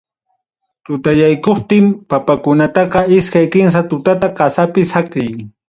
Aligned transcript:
Tutayaykuptin, 0.87 1.85
papakunataqa 2.09 3.01
iskay 3.19 3.47
kimsa 3.53 3.79
tutata 3.93 4.27
qasapi 4.43 4.81
saqiy. 4.97 5.33